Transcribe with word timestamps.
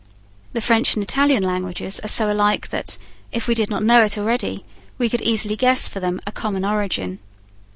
The 0.53 0.61
French 0.61 0.95
and 0.95 1.03
Italian 1.03 1.43
languages 1.43 1.99
are 2.03 2.07
so 2.07 2.33
alike 2.33 2.69
that, 2.69 2.97
if 3.31 3.47
we 3.47 3.53
did 3.53 3.69
not 3.69 3.83
know 3.83 4.01
it 4.03 4.17
already, 4.17 4.63
we 4.97 5.07
could 5.09 5.21
easily 5.21 5.55
guess 5.55 5.87
for 5.87 5.99
them 5.99 6.19
a 6.25 6.31
common 6.31 6.65
origin. 6.65 7.19